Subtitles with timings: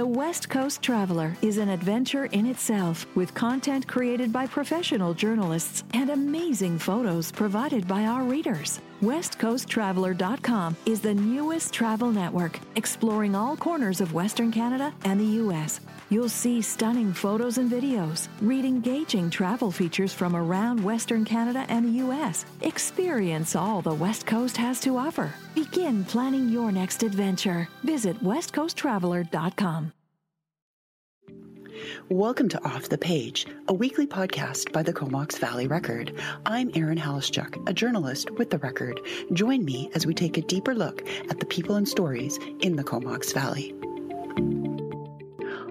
[0.00, 5.84] The West Coast Traveler is an adventure in itself with content created by professional journalists
[5.92, 8.80] and amazing photos provided by our readers.
[9.00, 15.80] WestCoastTraveler.com is the newest travel network exploring all corners of Western Canada and the U.S.
[16.10, 21.86] You'll see stunning photos and videos, read engaging travel features from around Western Canada and
[21.86, 22.44] the U.S.
[22.60, 25.32] Experience all the West Coast has to offer.
[25.54, 27.68] Begin planning your next adventure.
[27.84, 29.92] Visit WestCoastTraveler.com.
[32.08, 36.14] Welcome to Off the Page, a weekly podcast by the Comox Valley Record.
[36.44, 39.00] I'm Erin Halischuk, a journalist with the Record.
[39.32, 42.84] Join me as we take a deeper look at the people and stories in the
[42.84, 43.74] Comox Valley.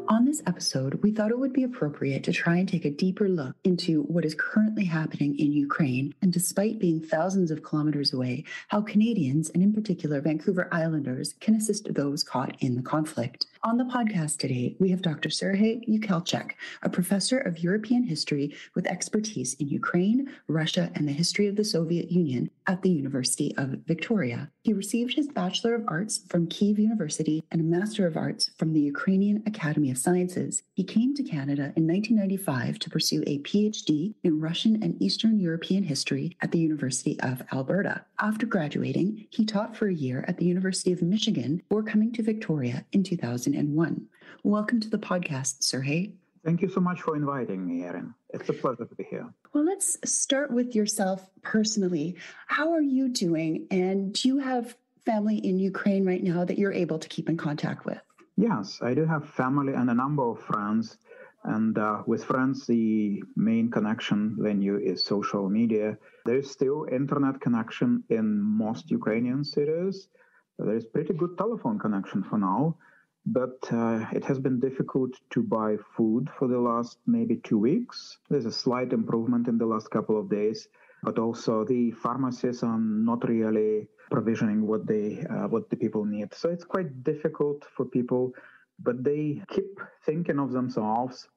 [0.07, 3.29] On this episode, we thought it would be appropriate to try and take a deeper
[3.29, 8.43] look into what is currently happening in Ukraine, and despite being thousands of kilometers away,
[8.69, 13.45] how Canadians, and in particular Vancouver Islanders, can assist those caught in the conflict.
[13.61, 15.27] On the podcast today, we have Dr.
[15.27, 21.45] Serhy Yekelchyk, a professor of European history with expertise in Ukraine, Russia, and the history
[21.47, 24.49] of the Soviet Union at the University of Victoria.
[24.61, 28.71] He received his Bachelor of Arts from Kiev University and a Master of Arts from
[28.71, 30.63] the Ukrainian Academy of Sciences.
[30.75, 35.83] He came to Canada in 1995 to pursue a PhD in Russian and Eastern European
[35.83, 38.05] history at the University of Alberta.
[38.19, 42.23] After graduating, he taught for a year at the University of Michigan before coming to
[42.23, 43.03] Victoria in
[43.53, 44.07] 2001.
[44.43, 46.13] Welcome to the podcast, Serhy.
[46.45, 48.13] Thank you so much for inviting me, Erin.
[48.33, 49.27] It's a pleasure to be here.
[49.53, 52.15] Well, let's start with yourself personally.
[52.47, 53.67] How are you doing?
[53.71, 57.37] And do you have family in Ukraine right now that you're able to keep in
[57.37, 57.99] contact with?
[58.37, 60.97] Yes, I do have family and a number of friends.
[61.43, 65.97] And uh, with friends, the main connection venue is social media.
[66.25, 70.07] There is still internet connection in most Ukrainian cities.
[70.59, 72.77] There is pretty good telephone connection for now,
[73.25, 78.17] but uh, it has been difficult to buy food for the last maybe two weeks.
[78.29, 80.67] There's a slight improvement in the last couple of days,
[81.03, 86.33] but also the pharmacies are not really provisioning what they uh, what the people need.
[86.33, 88.33] So it's quite difficult for people,
[88.79, 91.27] but they keep thinking of themselves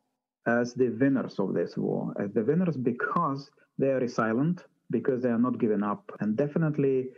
[0.47, 5.29] as the winners of this war, as the winners because they are resilient, because they
[5.29, 7.09] are not giving up, and definitely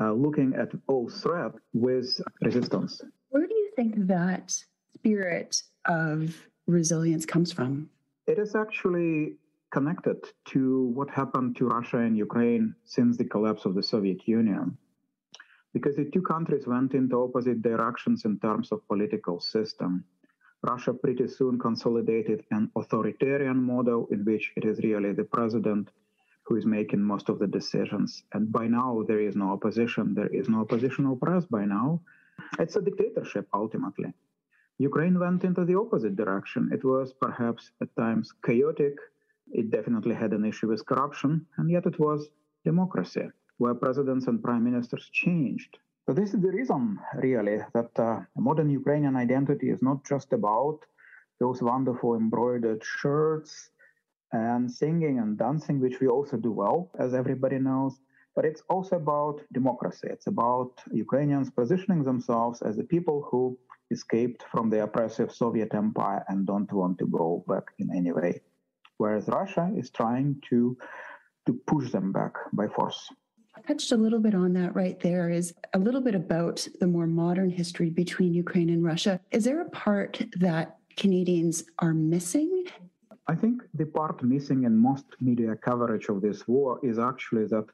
[0.00, 3.02] uh, looking at all threat with resistance.
[3.28, 4.52] Where do you think that
[4.94, 6.36] spirit of
[6.66, 7.90] resilience comes from?
[8.26, 9.34] It is actually
[9.70, 14.76] connected to what happened to Russia and Ukraine since the collapse of the Soviet Union
[15.72, 20.04] because the two countries went into opposite directions in terms of political system.
[20.62, 25.90] Russia pretty soon consolidated an authoritarian model in which it is really the president
[26.42, 28.24] who is making most of the decisions.
[28.32, 30.14] And by now, there is no opposition.
[30.14, 32.02] There is no oppositional press by now.
[32.58, 34.12] It's a dictatorship, ultimately.
[34.78, 36.70] Ukraine went into the opposite direction.
[36.72, 38.94] It was perhaps at times chaotic.
[39.52, 42.30] It definitely had an issue with corruption, and yet it was
[42.64, 43.28] democracy
[43.58, 45.76] where presidents and prime ministers changed.
[46.06, 50.78] So this is the reason, really, that uh, modern Ukrainian identity is not just about
[51.40, 53.70] those wonderful embroidered shirts
[54.32, 58.00] and singing and dancing, which we also do well, as everybody knows,
[58.34, 60.08] but it's also about democracy.
[60.10, 63.58] It's about Ukrainians positioning themselves as the people who
[63.90, 68.40] escaped from the oppressive Soviet Empire and don't want to go back in any way.
[68.98, 70.76] Whereas Russia is trying to
[71.46, 73.10] to push them back by force
[73.56, 76.86] I touched a little bit on that right there is a little bit about the
[76.86, 79.20] more modern history between Ukraine and Russia.
[79.32, 82.64] Is there a part that Canadians are missing?
[83.26, 87.66] I think the part missing in most media coverage of this war is actually that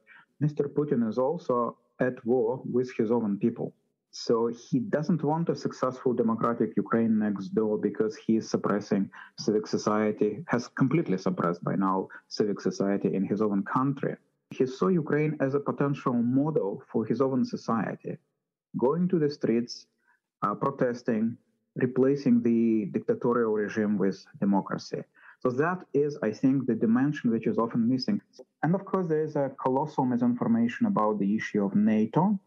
[0.43, 0.69] Mr.
[0.69, 3.75] Putin is also at war with his own people.
[4.11, 9.67] So he doesn't want a successful democratic Ukraine next door because he is suppressing civic
[9.67, 14.17] society, has completely suppressed by now civic society in his own country.
[14.51, 18.17] He saw Ukraine as a potential model for his own society,
[18.79, 19.87] going to the streets,
[20.43, 21.37] uh, protesting,
[21.75, 25.03] replacing the dictatorial regime with democracy.
[25.47, 28.21] So that is, I think, the dimension which is often missing.
[28.65, 32.41] And of course, there is a colossal misinformation about the issue of NATO,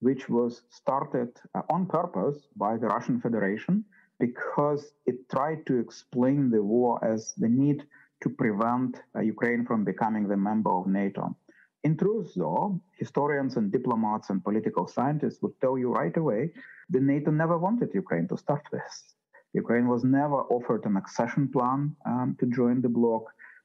[0.00, 3.84] which was started uh, on purpose by the Russian Federation
[4.18, 7.86] because it tried to explain the war as the need
[8.24, 11.36] to prevent uh, Ukraine from becoming the member of NATO.
[11.84, 16.50] In truth, though, historians and diplomats and political scientists would tell you right away
[16.90, 19.14] that NATO never wanted Ukraine to start with.
[19.54, 23.22] Ukraine was never offered an accession plan um, to join the bloc.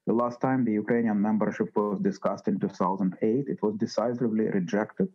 [0.07, 5.09] The last time the Ukrainian membership was discussed in 2008, it was decisively rejected.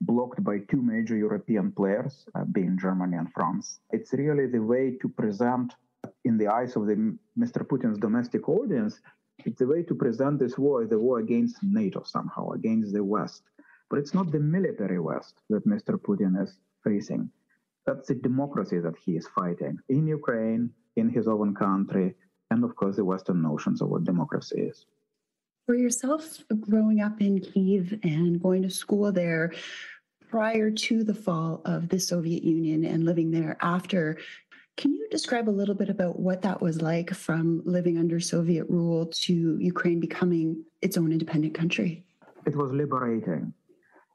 [0.00, 3.80] blocked by two major European players, uh, being Germany and France.
[3.90, 5.74] It's really the way to present,
[6.24, 6.96] in the eyes of the
[7.38, 7.66] Mr.
[7.66, 9.00] Putin's domestic audience,
[9.44, 13.04] it's a way to present this war as a war against NATO somehow, against the
[13.04, 13.42] West.
[13.88, 15.98] But it's not the military West that Mr.
[15.98, 17.30] Putin is facing.
[17.86, 22.14] That's the democracy that he is fighting in Ukraine, in his own country,
[22.50, 24.86] and of course the Western notions of what democracy is.
[25.66, 29.52] For yourself, growing up in Kiev and going to school there
[30.28, 34.18] prior to the fall of the Soviet Union and living there after,
[34.76, 38.66] can you describe a little bit about what that was like from living under Soviet
[38.68, 42.04] rule to Ukraine becoming its own independent country?
[42.46, 43.52] It was liberating.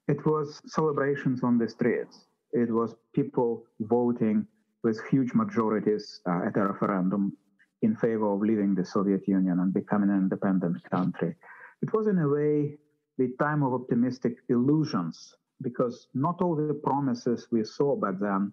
[0.07, 2.27] It was celebrations on the streets.
[2.53, 4.45] It was people voting
[4.83, 7.35] with huge majorities uh, at a referendum
[7.81, 11.35] in favor of leaving the Soviet Union and becoming an independent country.
[11.81, 12.77] It was, in a way,
[13.17, 18.51] the time of optimistic illusions because not all the promises we saw back then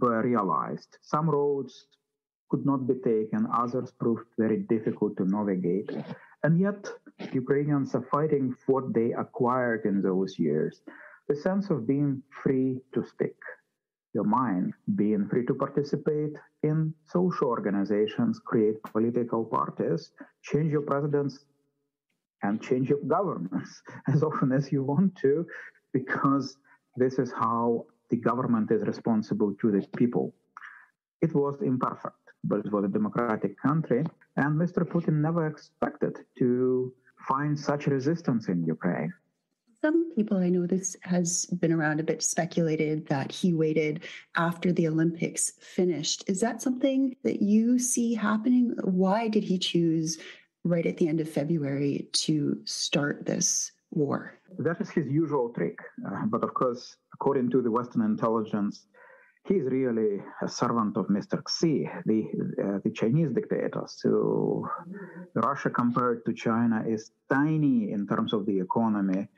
[0.00, 0.98] were realized.
[1.02, 1.86] Some roads
[2.50, 5.90] could not be taken, others proved very difficult to navigate.
[6.42, 6.88] And yet,
[7.32, 10.80] Ukrainians are fighting for what they acquired in those years
[11.28, 13.36] the sense of being free to speak
[14.14, 20.10] your mind, being free to participate in social organizations, create political parties,
[20.42, 21.44] change your presidents,
[22.42, 25.46] and change your governments as often as you want to,
[25.92, 26.56] because
[26.96, 30.34] this is how the government is responsible to the people.
[31.20, 34.04] It was imperfect, but it was a democratic country,
[34.36, 34.84] and Mr.
[34.84, 36.92] Putin never expected to
[37.28, 39.12] find such resistance in Ukraine.
[39.80, 44.02] Some people I know this has been around a bit speculated that he waited
[44.34, 46.24] after the Olympics finished.
[46.26, 48.74] Is that something that you see happening?
[48.82, 50.18] Why did he choose
[50.64, 54.34] right at the end of February to start this war?
[54.58, 55.78] That is his usual trick.
[56.04, 58.86] Uh, but of course, according to the Western intelligence,
[59.46, 61.40] he is really a servant of Mr.
[61.48, 62.20] Xi, the
[62.64, 63.84] uh, the Chinese dictator.
[63.86, 64.68] So
[65.34, 69.28] Russia compared to China is tiny in terms of the economy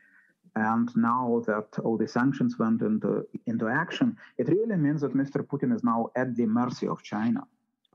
[0.57, 5.47] and now that all the sanctions went into, into action, it really means that Mr.
[5.47, 7.43] Putin is now at the mercy of China.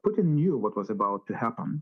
[0.06, 1.82] Putin knew what was about to happen.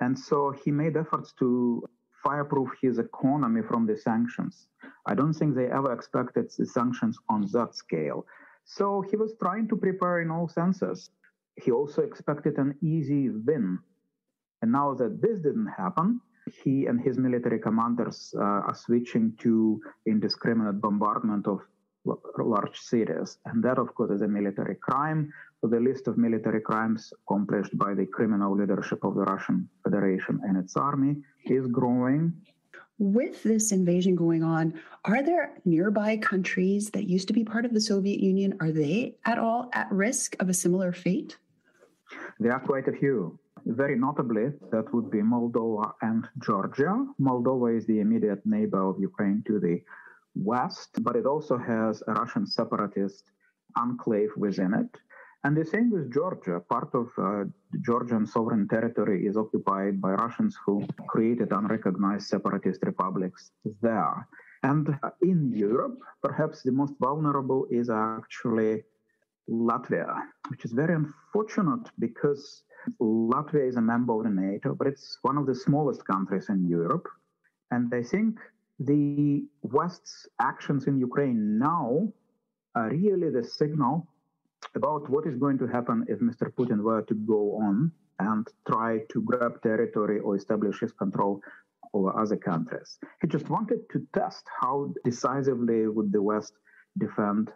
[0.00, 1.84] And so he made efforts to
[2.24, 4.68] fireproof his economy from the sanctions.
[5.06, 8.26] I don't think they ever expected the sanctions on that scale.
[8.64, 11.10] So he was trying to prepare in all senses.
[11.54, 13.78] He also expected an easy win.
[14.60, 16.20] And now that this didn't happen,
[16.52, 21.60] he and his military commanders uh, are switching to indiscriminate bombardment of
[22.38, 23.38] large cities.
[23.46, 25.32] And that, of course, is a military crime.
[25.60, 30.40] So the list of military crimes accomplished by the criminal leadership of the Russian Federation
[30.44, 32.32] and its army is growing.
[32.98, 37.74] With this invasion going on, are there nearby countries that used to be part of
[37.74, 38.56] the Soviet Union?
[38.60, 41.36] Are they at all at risk of a similar fate?
[42.38, 43.38] There are quite a few.
[43.66, 47.04] Very notably, that would be Moldova and Georgia.
[47.20, 49.82] Moldova is the immediate neighbor of Ukraine to the
[50.36, 53.32] west, but it also has a Russian separatist
[53.76, 54.96] enclave within it.
[55.42, 56.60] And the same with Georgia.
[56.60, 57.44] Part of uh,
[57.80, 63.50] Georgian sovereign territory is occupied by Russians who created unrecognized separatist republics
[63.82, 64.28] there.
[64.62, 68.84] And in Europe, perhaps the most vulnerable is actually
[69.48, 72.62] Latvia, which is very unfortunate because
[73.00, 76.66] Latvia is a member of the NATO, but it's one of the smallest countries in
[76.68, 77.06] Europe.
[77.70, 78.38] And I think
[78.78, 82.12] the West's actions in Ukraine now
[82.74, 84.06] are really the signal
[84.74, 86.52] about what is going to happen if Mr.
[86.52, 91.40] Putin were to go on and try to grab territory or establish his control
[91.94, 92.98] over other countries.
[93.20, 96.54] He just wanted to test how decisively would the West
[96.98, 97.50] defend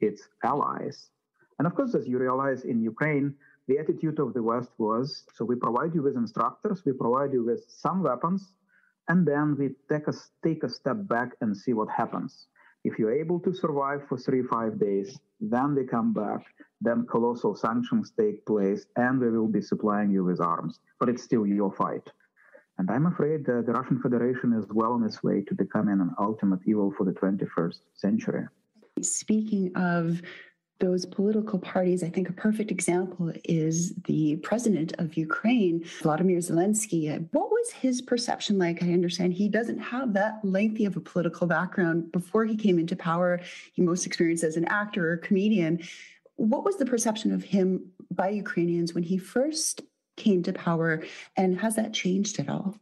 [0.00, 1.10] its allies.
[1.58, 3.34] And of course, as you realize in Ukraine,
[3.68, 7.44] the attitude of the West was so we provide you with instructors, we provide you
[7.44, 8.52] with some weapons,
[9.08, 12.46] and then we take a, take a step back and see what happens.
[12.84, 16.44] If you're able to survive for three, five days, then we come back,
[16.80, 20.78] then colossal sanctions take place, and we will be supplying you with arms.
[21.00, 22.08] But it's still your fight.
[22.78, 26.14] And I'm afraid that the Russian Federation is well on its way to becoming an
[26.20, 28.46] ultimate evil for the 21st century.
[29.02, 30.22] Speaking of
[30.78, 37.26] those political parties, I think a perfect example is the president of Ukraine, Vladimir Zelensky.
[37.32, 38.82] What was his perception like?
[38.82, 42.12] I understand he doesn't have that lengthy of a political background.
[42.12, 43.40] Before he came into power,
[43.72, 45.80] he most experienced as an actor or comedian.
[46.36, 49.80] What was the perception of him by Ukrainians when he first
[50.16, 51.04] came to power,
[51.36, 52.76] and has that changed at all?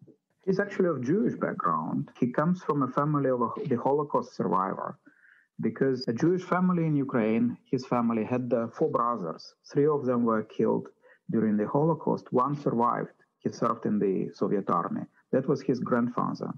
[0.44, 2.10] He's actually of Jewish background.
[2.18, 4.98] He comes from a family of a, the Holocaust survivor.
[5.60, 9.54] Because a Jewish family in Ukraine, his family had uh, four brothers.
[9.70, 10.88] Three of them were killed
[11.30, 12.32] during the Holocaust.
[12.32, 13.12] One survived.
[13.38, 15.02] He served in the Soviet army.
[15.32, 16.50] That was his grandfather.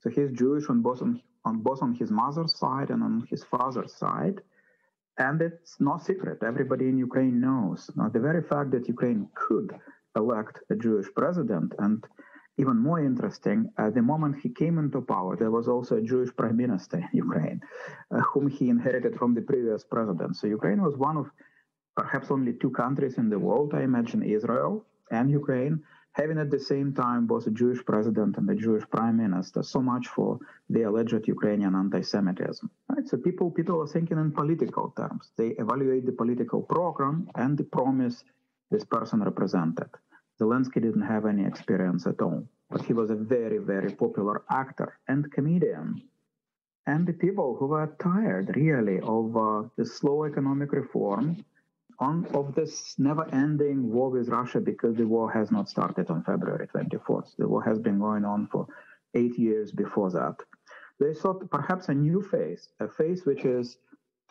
[0.00, 3.44] So he's Jewish on both on, on both on his mother's side and on his
[3.44, 4.40] father's side.
[5.18, 6.42] And it's no secret.
[6.42, 7.90] Everybody in Ukraine knows.
[7.94, 9.74] Now, the very fact that Ukraine could
[10.16, 12.06] elect a Jewish president and
[12.60, 16.32] even more interesting, at the moment he came into power, there was also a Jewish
[16.40, 17.60] prime minister in Ukraine,
[18.10, 20.36] uh, whom he inherited from the previous president.
[20.36, 21.26] So Ukraine was one of
[21.96, 24.72] perhaps only two countries in the world, I imagine Israel
[25.10, 25.76] and Ukraine,
[26.20, 29.60] having at the same time both a Jewish president and a Jewish prime minister.
[29.62, 30.38] So much for
[30.74, 32.66] the alleged Ukrainian anti-Semitism.
[32.90, 33.06] Right?
[33.10, 35.24] So people people are thinking in political terms.
[35.40, 38.16] They evaluate the political program and the promise
[38.72, 39.90] this person represented.
[40.40, 44.98] Zelensky didn't have any experience at all, but he was a very, very popular actor
[45.06, 46.02] and comedian.
[46.86, 51.44] And the people who were tired, really, of uh, the slow economic reform,
[51.98, 56.66] on, of this never-ending war with Russia, because the war has not started on February
[56.74, 57.36] 24th.
[57.36, 58.66] The war has been going on for
[59.14, 60.36] eight years before that.
[60.98, 63.76] They sought perhaps a new phase, a phase which is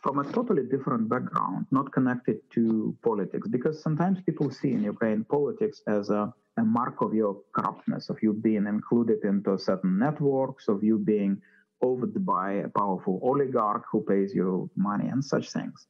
[0.01, 5.24] from a totally different background, not connected to politics, because sometimes people see in Ukraine
[5.24, 10.68] politics as a, a mark of your corruptness, of you being included into certain networks,
[10.68, 11.41] of you being
[11.82, 15.88] owned by a powerful oligarch who pays you money and such things.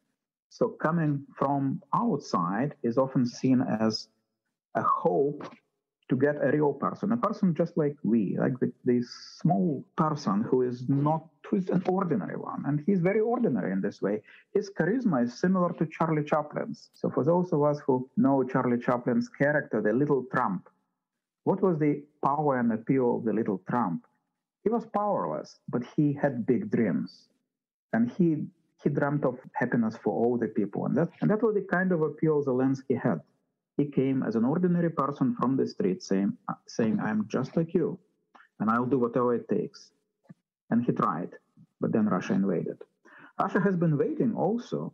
[0.50, 4.08] So coming from outside is often seen as
[4.76, 5.44] a hope
[6.10, 9.02] to get a real person, a person just like we, like the, the
[9.42, 12.64] small person who is not, who's an ordinary one.
[12.66, 14.22] And he's very ordinary in this way.
[14.54, 16.90] His charisma is similar to Charlie Chaplin's.
[16.94, 20.68] So for those of us who know Charlie Chaplin's character, the little Tramp,
[21.44, 24.04] what was the power and appeal of the little Tramp?
[24.64, 27.30] He was powerless, but he had big dreams.
[27.94, 28.48] And he
[28.84, 30.86] he dreamt of happiness for all the people.
[30.86, 33.20] And that, and that was the kind of appeal Zelensky had.
[33.80, 37.74] He came as an ordinary person from the street saying, uh, saying, I'm just like
[37.74, 37.98] you,
[38.60, 39.92] and I'll do whatever it takes.
[40.70, 41.32] And he tried,
[41.80, 42.80] but then Russia invaded.
[43.40, 44.94] Russia has been waiting also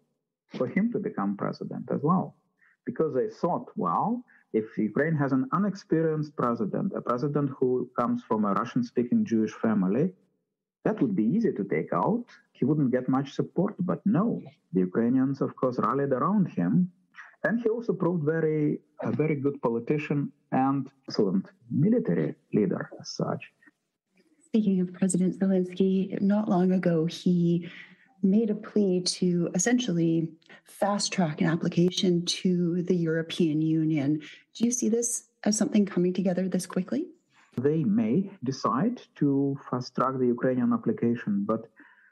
[0.55, 2.35] for him to become president as well,
[2.85, 4.23] because they thought, well,
[4.53, 9.55] if Ukraine has an unexperienced president, a president who comes from a Russian speaking Jewish
[9.65, 10.13] family,
[10.83, 12.25] that would be easy to take out.
[12.51, 14.43] He wouldn't get much support, but no.
[14.73, 16.91] The Ukrainians, of course, rallied around him
[17.43, 23.51] and he also proved very a very good politician and excellent military leader as such.
[24.45, 27.69] Speaking of President Zelensky, not long ago he
[28.23, 30.29] made a plea to essentially
[30.63, 34.19] fast track an application to the European Union.
[34.55, 37.05] Do you see this as something coming together this quickly?
[37.57, 41.67] They may decide to fast track the Ukrainian application, but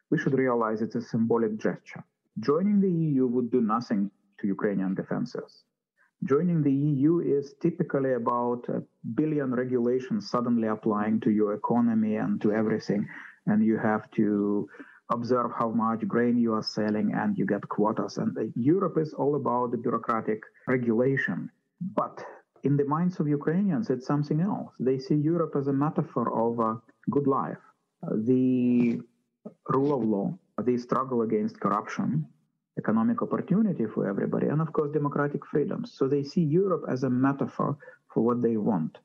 [0.09, 2.03] we should realize it's a symbolic gesture.
[2.39, 5.63] Joining the EU would do nothing to Ukrainian defenses.
[6.25, 8.81] Joining the EU is typically about a
[9.15, 13.05] billion regulations suddenly applying to your economy and to everything.
[13.45, 14.69] And you have to
[15.11, 18.17] observe how much grain you are selling and you get quotas.
[18.17, 21.49] And uh, Europe is all about the bureaucratic regulation.
[21.81, 22.23] But
[22.63, 24.73] in the minds of Ukrainians, it's something else.
[24.79, 27.63] They see Europe as a metaphor of a good life,
[28.07, 29.01] uh, the
[29.67, 32.25] rule of law, the struggle against corruption,
[32.77, 35.93] economic opportunity for everybody, and of course, democratic freedoms.
[35.93, 37.77] So they see Europe as a metaphor
[38.13, 38.97] for what they want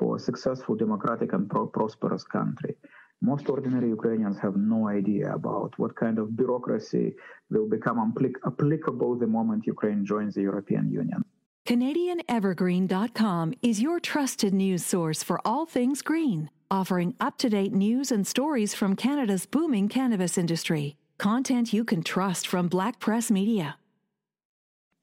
[0.00, 2.74] for a successful, democratic, and pro- prosperous country.
[3.22, 7.14] Most ordinary Ukrainians have no idea about what kind of bureaucracy
[7.50, 11.22] will become applic- applicable the moment Ukraine joins the European Union.
[11.66, 18.10] CanadianEvergreen.com is your trusted news source for all things green, offering up to date news
[18.10, 20.96] and stories from Canada's booming cannabis industry.
[21.20, 23.76] Content you can trust from Black Press Media.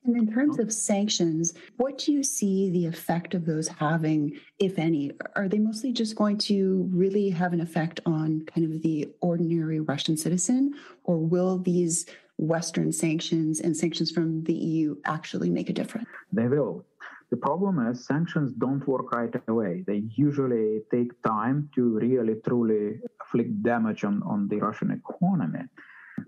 [0.04, 4.80] And in terms of sanctions, what do you see the effect of those having, if
[4.80, 5.12] any?
[5.36, 9.80] Are they mostly just going to really have an effect on kind of the ordinary
[9.80, 12.08] Russian citizen, or will these
[12.38, 16.08] Western sanctions and sanctions from the EU actually make a difference?
[16.34, 16.84] They will.
[17.30, 19.84] The problem is sanctions don't work right away.
[19.86, 25.66] They usually take time to really truly inflict damage on, on the Russian economy.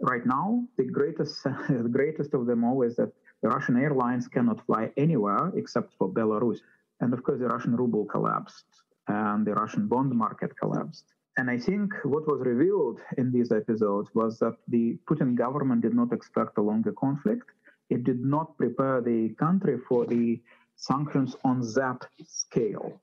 [0.01, 4.65] Right now, the greatest, the greatest of them all is that the Russian airlines cannot
[4.65, 6.59] fly anywhere except for Belarus.
[7.01, 8.65] And of course, the Russian ruble collapsed
[9.07, 11.05] and the Russian bond market collapsed.
[11.37, 15.93] And I think what was revealed in these episodes was that the Putin government did
[15.93, 17.47] not expect a longer conflict.
[17.89, 20.41] It did not prepare the country for the
[20.75, 22.99] sanctions on that scale.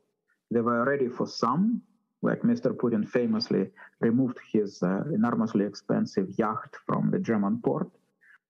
[0.50, 1.82] They were ready for some,
[2.22, 2.74] Like Mr.
[2.74, 3.70] Putin famously
[4.00, 7.90] removed his uh, enormously expensive yacht from the German port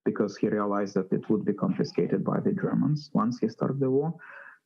[0.04, 3.90] because he realized that it would be confiscated by the Germans once he started the
[3.90, 4.14] war.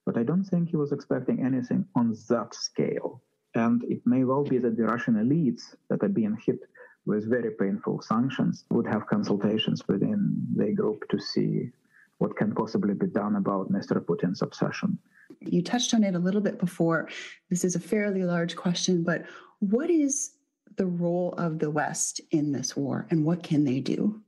[0.04, 3.22] But I don't think he was expecting anything on that scale.
[3.54, 6.60] And it may well be that the Russian elites that are being hit
[7.06, 11.70] with very painful sanctions would have consultations within their group to see
[12.18, 13.98] what can possibly be done about Mr.
[13.98, 14.98] Putin's obsession.
[15.40, 17.08] You touched on it a little bit before.
[17.48, 19.24] This is a fairly large question, but
[19.60, 20.32] what is
[20.76, 24.20] the role of the West in this war and what can they do?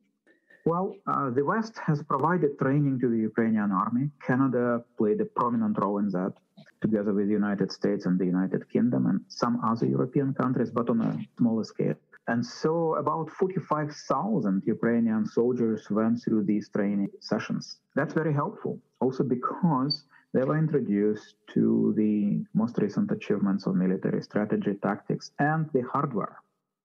[0.65, 4.11] Well, uh, the West has provided training to the Ukrainian army.
[4.25, 6.35] Canada played a prominent role in that,
[6.81, 10.89] together with the United States and the United Kingdom and some other European countries, but
[10.89, 11.97] on a smaller scale.
[12.29, 17.79] And so about 45,000 Ukrainian soldiers went through these training sessions.
[17.97, 24.23] That's very helpful, also because they were introduced to the most recent achievements of military
[24.23, 26.39] strategy, tactics, and the hardware.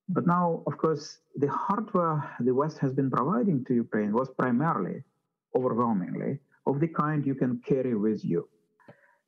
[0.09, 5.03] But now, of course, the hardware the West has been providing to Ukraine was primarily,
[5.55, 8.49] overwhelmingly, of the kind you can carry with you.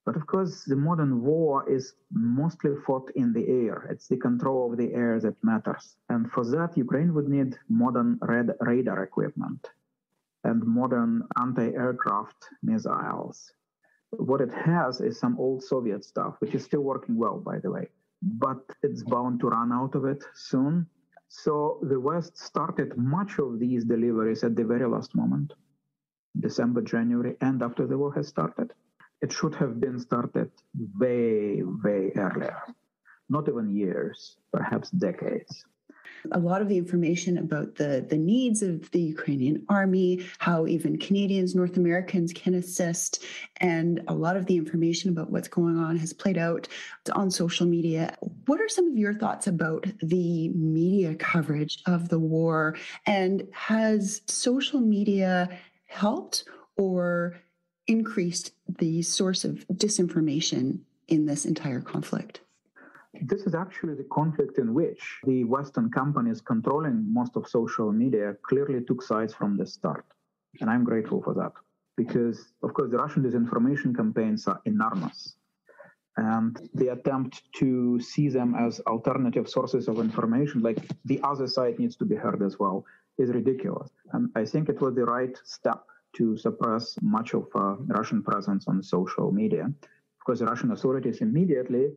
[0.06, 3.88] But of course, the modern war is mostly fought in the air.
[3.90, 5.98] It's the control of the air that matters.
[6.10, 9.70] And for that, Ukraine would need modern radar equipment
[10.44, 13.54] and modern anti aircraft missiles.
[14.12, 17.72] What it has is some old Soviet stuff, which is still working well, by the
[17.72, 17.90] way,
[18.22, 20.88] but it's bound to run out of it soon.
[21.28, 25.54] So the West started much of these deliveries at the very last moment,
[26.40, 28.74] December, January, and after the war has started
[29.22, 30.52] it should have been started
[30.98, 32.58] way, way earlier.
[33.30, 35.66] Not even years, perhaps decades.
[36.32, 40.98] A lot of the information about the, the needs of the Ukrainian army, how even
[40.98, 43.24] Canadians, North Americans can assist,
[43.58, 46.68] and a lot of the information about what's going on has played out
[47.14, 48.16] on social media.
[48.46, 52.78] What are some of your thoughts about the media coverage of the war?
[53.06, 55.50] And has social media
[55.86, 56.46] helped
[56.78, 57.40] or
[57.88, 62.42] increased the source of disinformation in this entire conflict?
[63.14, 68.36] This is actually the conflict in which the Western companies controlling most of social media
[68.44, 70.06] clearly took sides from the start.
[70.62, 71.54] And I'm grateful for that
[71.98, 75.36] because, of course, the Russian disinformation campaigns are enormous.
[76.18, 81.80] And the attempt to see them as alternative sources of information, like the other side
[81.80, 82.86] needs to be heard as well,
[83.18, 83.90] is ridiculous.
[84.14, 85.84] And I think it was the right step
[86.18, 89.72] to suppress much of uh, Russian presence on social media.
[90.20, 91.92] Because the Russian authorities immediately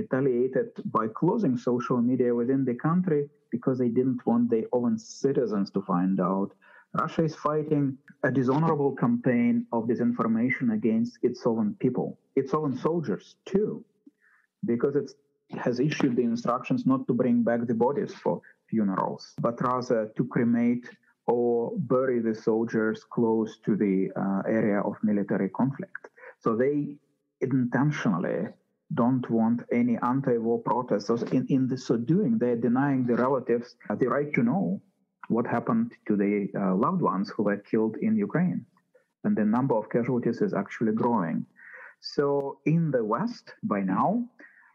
[0.00, 5.70] retaliated by closing social media within the country because they didn't want their own citizens
[5.72, 6.50] to find out.
[7.00, 7.86] Russia is fighting
[8.28, 12.08] a dishonorable campaign of disinformation against its own people,
[12.40, 13.84] its own soldiers too,
[14.64, 15.10] because it
[15.64, 20.22] has issued the instructions not to bring back the bodies for funerals, but rather to
[20.34, 20.86] cremate
[21.26, 26.02] or bury the soldiers close to the uh, area of military conflict.
[26.40, 26.96] So they
[27.40, 28.40] intentionally
[28.94, 31.10] don't want any anti-war protests.
[31.32, 34.80] In, in the so doing, they're denying the relatives the right to know
[35.28, 38.64] what happened to the uh, loved ones who were killed in Ukraine.
[39.24, 41.44] And the number of casualties is actually growing.
[42.00, 44.24] So in the West, by now,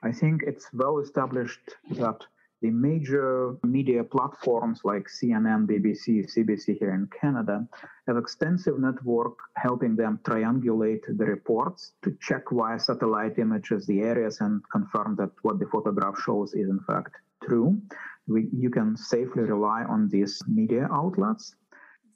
[0.03, 2.19] I think it's well established that
[2.63, 7.67] the major media platforms like CNN, BBC, CBC here in Canada
[8.07, 14.39] have extensive network helping them triangulate the reports to check via satellite images the areas
[14.39, 17.81] and confirm that what the photograph shows is in fact true.
[18.27, 21.55] We, you can safely rely on these media outlets.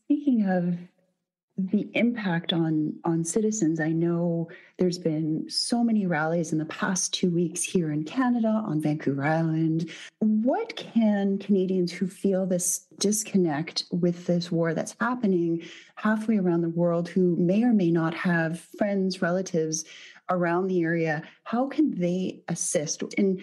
[0.05, 0.63] Speaking of
[1.57, 3.79] the impact on on citizens.
[3.79, 8.61] I know there's been so many rallies in the past two weeks here in canada
[8.65, 9.89] on vancouver island.
[10.19, 15.63] What can canadians who feel this disconnect with this war that's happening
[15.95, 19.83] halfway around the world who may or may not have friends relatives
[20.29, 23.03] around the area how can they assist?
[23.17, 23.41] And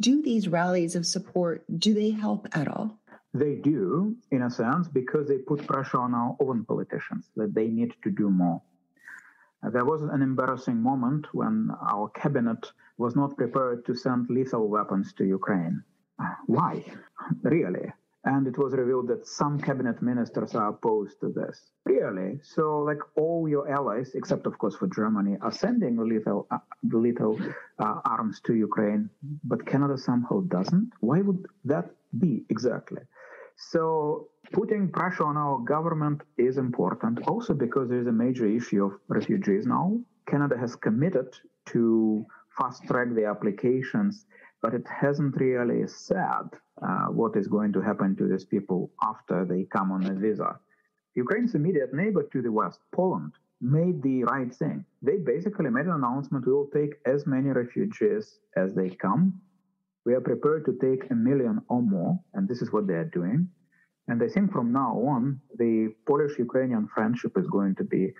[0.00, 2.98] do these rallies of support do they help at all
[3.34, 7.68] they do, in a sense, because they put pressure on our own politicians that they
[7.68, 8.60] need to do more.
[9.64, 14.68] Uh, there was an embarrassing moment when our cabinet was not prepared to send lethal
[14.68, 15.82] weapons to Ukraine.
[16.22, 16.84] Uh, why?
[17.42, 17.92] Really?
[18.24, 21.72] And it was revealed that some cabinet ministers are opposed to this.
[21.84, 22.38] Really?
[22.42, 26.58] So, like all your allies, except of course for Germany, are sending lethal, uh,
[26.92, 27.40] lethal
[27.80, 29.10] uh, arms to Ukraine,
[29.42, 30.92] but Canada somehow doesn't.
[31.00, 33.02] Why would that be exactly?
[33.70, 38.84] So putting pressure on our government is important also because there is a major issue
[38.84, 39.98] of refugees now.
[40.26, 41.28] Canada has committed
[41.66, 42.26] to
[42.58, 44.26] fast track the applications
[44.62, 46.46] but it hasn't really said
[46.86, 50.58] uh, what is going to happen to these people after they come on a visa.
[51.14, 54.84] Ukraine's immediate neighbor to the west, Poland, made the right thing.
[55.02, 59.40] They basically made an announcement we will take as many refugees as they come.
[60.04, 63.12] We are prepared to take a million or more, and this is what they are
[63.20, 63.48] doing.
[64.08, 68.12] And I think from now on, the Polish Ukrainian friendship is going to be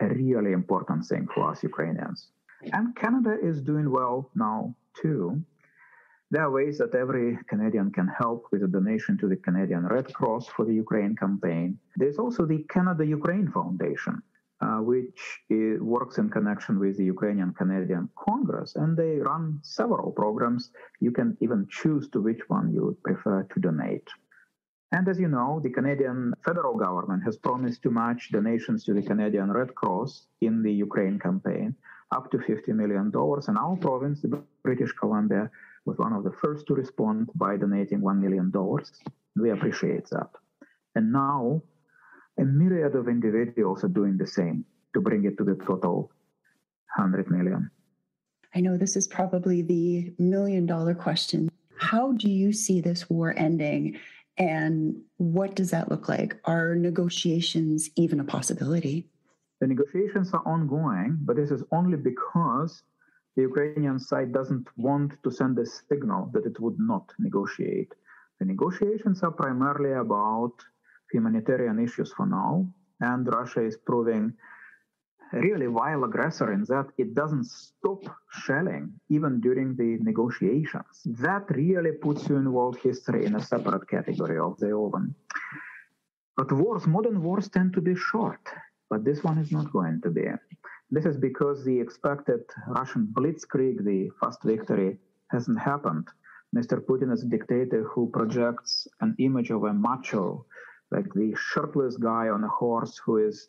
[0.00, 2.30] a really important thing for us Ukrainians.
[2.72, 5.42] And Canada is doing well now, too.
[6.30, 10.14] There are ways that every Canadian can help with a donation to the Canadian Red
[10.14, 11.78] Cross for the Ukraine campaign.
[11.96, 14.22] There's also the Canada Ukraine Foundation,
[14.62, 15.20] uh, which
[15.80, 20.70] works in connection with the Ukrainian Canadian Congress, and they run several programs.
[21.00, 24.08] You can even choose to which one you would prefer to donate.
[24.92, 29.02] And as you know, the Canadian federal government has promised to match donations to the
[29.02, 31.74] Canadian Red Cross in the Ukraine campaign
[32.12, 33.10] up to $50 million.
[33.48, 34.24] And our province,
[34.62, 35.50] British Columbia,
[35.86, 38.52] was one of the first to respond by donating $1 million.
[39.34, 40.30] We appreciate that.
[40.94, 41.62] And now,
[42.38, 44.64] a myriad of individuals are doing the same
[44.94, 46.10] to bring it to the total
[46.96, 47.70] 100 million.
[48.54, 51.50] I know this is probably the million dollar question.
[51.76, 53.98] How do you see this war ending
[54.38, 56.36] and what does that look like?
[56.44, 59.08] Are negotiations even a possibility?
[59.60, 62.82] The negotiations are ongoing, but this is only because
[63.36, 67.92] the Ukrainian side doesn't want to send a signal that it would not negotiate.
[68.38, 70.54] The negotiations are primarily about
[71.12, 72.66] humanitarian issues for now,
[73.00, 74.32] and Russia is proving
[75.32, 81.02] really vile aggressor in that it doesn't stop shelling even during the negotiations.
[81.06, 85.14] That really puts you in world history in a separate category of the oven.
[86.36, 88.46] But wars, modern wars tend to be short,
[88.90, 90.26] but this one is not going to be.
[90.90, 94.98] This is because the expected Russian blitzkrieg, the fast victory,
[95.30, 96.08] hasn't happened.
[96.54, 96.78] Mr.
[96.78, 100.44] Putin is a dictator who projects an image of a macho,
[100.92, 103.48] like the shirtless guy on a horse who is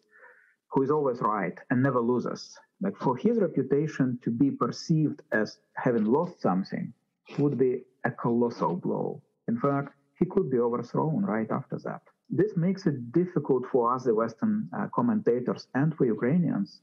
[0.71, 2.57] who is always right and never loses.
[2.81, 6.91] Like for his reputation to be perceived as having lost something
[7.37, 9.21] would be a colossal blow.
[9.47, 12.01] In fact, he could be overthrown right after that.
[12.29, 16.81] This makes it difficult for us, the Western uh, commentators, and for Ukrainians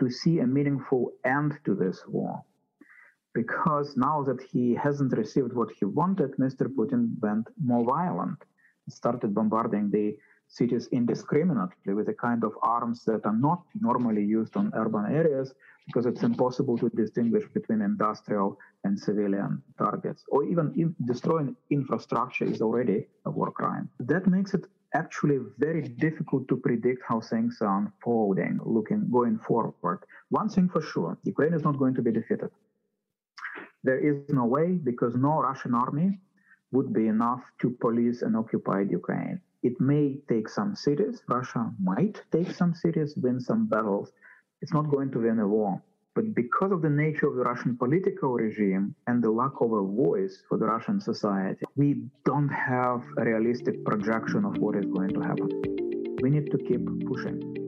[0.00, 2.42] to see a meaningful end to this war.
[3.34, 6.64] Because now that he hasn't received what he wanted, Mr.
[6.76, 8.40] Putin went more violent,
[8.88, 10.16] started bombarding the
[10.48, 15.52] cities indiscriminately with a kind of arms that are not normally used on urban areas
[15.86, 20.24] because it's impossible to distinguish between industrial and civilian targets.
[20.28, 23.88] Or even in destroying infrastructure is already a war crime.
[24.00, 30.00] That makes it actually very difficult to predict how things are unfolding looking going forward.
[30.30, 32.50] One thing for sure, Ukraine is not going to be defeated.
[33.84, 36.18] There is no way because no Russian army
[36.76, 39.40] would be enough to police an occupied Ukraine.
[39.62, 41.22] It may take some cities.
[41.28, 44.12] Russia might take some cities, win some battles.
[44.62, 45.82] It's not going to win a war.
[46.14, 49.82] But because of the nature of the Russian political regime and the lack of a
[49.82, 51.88] voice for the Russian society, we
[52.24, 55.50] don't have a realistic projection of what is going to happen.
[56.22, 57.65] We need to keep pushing.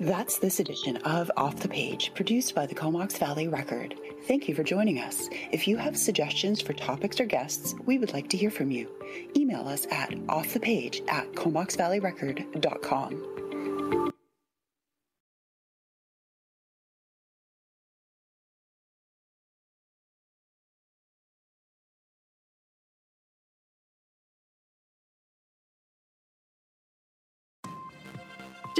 [0.00, 3.94] That's this edition of Off the Page, produced by the Comox Valley Record.
[4.26, 5.28] Thank you for joining us.
[5.52, 8.88] If you have suggestions for topics or guests, we would like to hear from you.
[9.36, 13.43] Email us at offthepage at comoxvalleyrecord.com.